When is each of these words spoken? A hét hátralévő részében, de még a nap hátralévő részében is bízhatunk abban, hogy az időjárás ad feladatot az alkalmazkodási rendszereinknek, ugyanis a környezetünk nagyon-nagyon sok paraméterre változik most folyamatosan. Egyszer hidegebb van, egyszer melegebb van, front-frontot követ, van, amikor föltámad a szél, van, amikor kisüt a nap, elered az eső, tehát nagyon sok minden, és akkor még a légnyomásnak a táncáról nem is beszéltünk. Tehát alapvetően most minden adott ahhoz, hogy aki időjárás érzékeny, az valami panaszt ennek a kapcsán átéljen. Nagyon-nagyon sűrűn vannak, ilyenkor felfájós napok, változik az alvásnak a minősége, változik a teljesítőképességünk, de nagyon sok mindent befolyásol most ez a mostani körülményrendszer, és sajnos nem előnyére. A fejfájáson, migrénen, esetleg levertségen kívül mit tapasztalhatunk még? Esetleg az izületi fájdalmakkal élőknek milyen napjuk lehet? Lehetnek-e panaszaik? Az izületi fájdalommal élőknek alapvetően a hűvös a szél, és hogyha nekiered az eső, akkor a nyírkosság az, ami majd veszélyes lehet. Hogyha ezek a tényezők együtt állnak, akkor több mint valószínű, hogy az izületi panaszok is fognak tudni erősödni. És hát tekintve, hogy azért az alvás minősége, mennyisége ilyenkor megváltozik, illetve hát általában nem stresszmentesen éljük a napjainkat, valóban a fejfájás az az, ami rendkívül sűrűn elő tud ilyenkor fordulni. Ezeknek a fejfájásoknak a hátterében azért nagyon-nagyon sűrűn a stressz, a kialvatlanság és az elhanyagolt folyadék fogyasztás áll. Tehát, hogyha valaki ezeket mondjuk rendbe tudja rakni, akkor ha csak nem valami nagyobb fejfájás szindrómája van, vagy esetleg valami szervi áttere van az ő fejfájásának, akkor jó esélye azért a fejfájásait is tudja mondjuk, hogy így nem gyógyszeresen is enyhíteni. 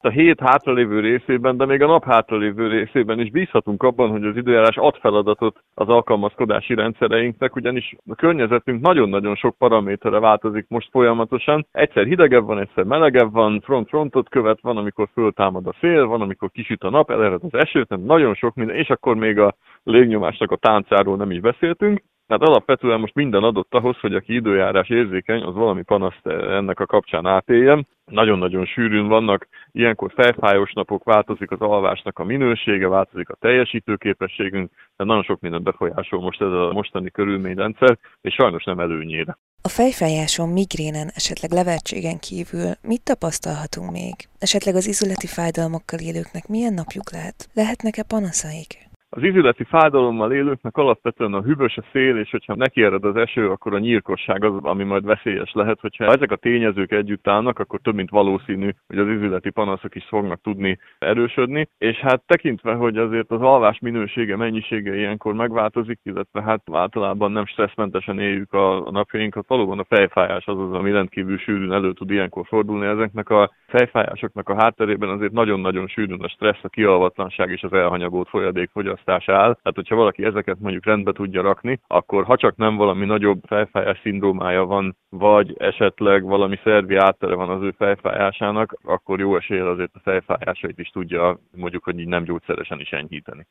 A 0.00 0.08
hét 0.08 0.40
hátralévő 0.40 1.00
részében, 1.00 1.56
de 1.56 1.66
még 1.66 1.82
a 1.82 1.86
nap 1.86 2.04
hátralévő 2.04 2.68
részében 2.68 3.20
is 3.20 3.30
bízhatunk 3.30 3.82
abban, 3.82 4.10
hogy 4.10 4.24
az 4.24 4.36
időjárás 4.36 4.76
ad 4.76 4.96
feladatot 4.96 5.62
az 5.74 5.88
alkalmazkodási 5.88 6.74
rendszereinknek, 6.74 7.56
ugyanis 7.56 7.96
a 8.06 8.14
környezetünk 8.14 8.80
nagyon-nagyon 8.80 9.34
sok 9.34 9.56
paraméterre 9.56 10.18
változik 10.18 10.66
most 10.68 10.90
folyamatosan. 10.90 11.66
Egyszer 11.72 12.04
hidegebb 12.04 12.44
van, 12.44 12.58
egyszer 12.58 12.84
melegebb 12.84 13.32
van, 13.32 13.60
front-frontot 13.60 14.28
követ, 14.28 14.60
van, 14.60 14.76
amikor 14.76 15.08
föltámad 15.12 15.66
a 15.66 15.74
szél, 15.80 16.06
van, 16.06 16.20
amikor 16.20 16.50
kisüt 16.50 16.82
a 16.82 16.90
nap, 16.90 17.10
elered 17.10 17.40
az 17.42 17.54
eső, 17.54 17.84
tehát 17.84 18.04
nagyon 18.04 18.34
sok 18.34 18.54
minden, 18.54 18.76
és 18.76 18.88
akkor 18.88 19.16
még 19.16 19.38
a 19.38 19.54
légnyomásnak 19.82 20.50
a 20.50 20.56
táncáról 20.56 21.16
nem 21.16 21.30
is 21.30 21.40
beszéltünk. 21.40 22.02
Tehát 22.28 22.42
alapvetően 22.42 23.00
most 23.00 23.14
minden 23.14 23.42
adott 23.42 23.74
ahhoz, 23.74 23.98
hogy 24.00 24.14
aki 24.14 24.34
időjárás 24.34 24.88
érzékeny, 24.88 25.42
az 25.42 25.54
valami 25.54 25.82
panaszt 25.82 26.26
ennek 26.26 26.80
a 26.80 26.86
kapcsán 26.86 27.26
átéljen. 27.26 27.86
Nagyon-nagyon 28.04 28.64
sűrűn 28.66 29.08
vannak, 29.08 29.48
ilyenkor 29.72 30.12
felfájós 30.14 30.72
napok, 30.72 31.04
változik 31.04 31.50
az 31.50 31.60
alvásnak 31.60 32.18
a 32.18 32.24
minősége, 32.24 32.88
változik 32.88 33.28
a 33.28 33.36
teljesítőképességünk, 33.40 34.70
de 34.96 35.04
nagyon 35.04 35.22
sok 35.22 35.40
mindent 35.40 35.62
befolyásol 35.62 36.20
most 36.20 36.40
ez 36.40 36.52
a 36.52 36.70
mostani 36.72 37.10
körülményrendszer, 37.10 37.98
és 38.20 38.34
sajnos 38.34 38.64
nem 38.64 38.80
előnyére. 38.80 39.38
A 39.62 39.68
fejfájáson, 39.68 40.48
migrénen, 40.48 41.08
esetleg 41.14 41.50
levertségen 41.50 42.18
kívül 42.18 42.70
mit 42.82 43.04
tapasztalhatunk 43.04 43.90
még? 43.90 44.14
Esetleg 44.38 44.74
az 44.74 44.86
izületi 44.86 45.26
fájdalmakkal 45.26 45.98
élőknek 45.98 46.48
milyen 46.48 46.74
napjuk 46.74 47.10
lehet? 47.10 47.48
Lehetnek-e 47.54 48.02
panaszaik? 48.02 48.87
Az 49.18 49.24
izületi 49.24 49.64
fájdalommal 49.64 50.32
élőknek 50.32 50.76
alapvetően 50.76 51.34
a 51.34 51.42
hűvös 51.42 51.76
a 51.76 51.84
szél, 51.92 52.16
és 52.16 52.30
hogyha 52.30 52.54
nekiered 52.54 53.04
az 53.04 53.16
eső, 53.16 53.50
akkor 53.50 53.74
a 53.74 53.78
nyírkosság 53.78 54.44
az, 54.44 54.52
ami 54.62 54.84
majd 54.84 55.04
veszélyes 55.04 55.52
lehet. 55.52 55.80
Hogyha 55.80 56.04
ezek 56.04 56.30
a 56.30 56.36
tényezők 56.36 56.92
együtt 56.92 57.28
állnak, 57.28 57.58
akkor 57.58 57.80
több 57.80 57.94
mint 57.94 58.10
valószínű, 58.10 58.70
hogy 58.86 58.98
az 58.98 59.08
izületi 59.08 59.50
panaszok 59.50 59.94
is 59.94 60.04
fognak 60.04 60.40
tudni 60.40 60.78
erősödni. 60.98 61.68
És 61.78 61.96
hát 61.96 62.22
tekintve, 62.26 62.74
hogy 62.74 62.96
azért 62.96 63.30
az 63.30 63.40
alvás 63.40 63.78
minősége, 63.78 64.36
mennyisége 64.36 64.96
ilyenkor 64.96 65.34
megváltozik, 65.34 66.00
illetve 66.02 66.42
hát 66.42 66.62
általában 66.72 67.32
nem 67.32 67.46
stresszmentesen 67.46 68.18
éljük 68.18 68.52
a 68.52 68.90
napjainkat, 68.90 69.48
valóban 69.48 69.78
a 69.78 69.84
fejfájás 69.88 70.46
az 70.46 70.58
az, 70.58 70.72
ami 70.72 70.90
rendkívül 70.90 71.38
sűrűn 71.38 71.72
elő 71.72 71.92
tud 71.92 72.10
ilyenkor 72.10 72.46
fordulni. 72.46 72.86
Ezeknek 72.86 73.30
a 73.30 73.50
fejfájásoknak 73.68 74.48
a 74.48 74.54
hátterében 74.54 75.08
azért 75.08 75.32
nagyon-nagyon 75.32 75.88
sűrűn 75.88 76.22
a 76.22 76.28
stressz, 76.28 76.62
a 76.64 76.68
kialvatlanság 76.68 77.50
és 77.50 77.62
az 77.62 77.72
elhanyagolt 77.72 78.28
folyadék 78.28 78.70
fogyasztás 78.70 79.28
áll. 79.28 79.54
Tehát, 79.54 79.74
hogyha 79.74 79.94
valaki 79.94 80.24
ezeket 80.24 80.58
mondjuk 80.60 80.84
rendbe 80.84 81.12
tudja 81.12 81.42
rakni, 81.42 81.80
akkor 81.86 82.24
ha 82.24 82.36
csak 82.36 82.56
nem 82.56 82.76
valami 82.76 83.04
nagyobb 83.06 83.40
fejfájás 83.46 84.00
szindrómája 84.02 84.64
van, 84.64 84.96
vagy 85.10 85.54
esetleg 85.58 86.22
valami 86.22 86.58
szervi 86.64 86.96
áttere 86.96 87.34
van 87.34 87.50
az 87.50 87.62
ő 87.62 87.70
fejfájásának, 87.70 88.76
akkor 88.84 89.18
jó 89.18 89.36
esélye 89.36 89.68
azért 89.68 89.94
a 89.94 90.00
fejfájásait 90.02 90.78
is 90.78 90.88
tudja 90.88 91.38
mondjuk, 91.56 91.84
hogy 91.84 91.98
így 91.98 92.08
nem 92.08 92.24
gyógyszeresen 92.24 92.80
is 92.80 92.90
enyhíteni. 92.90 93.46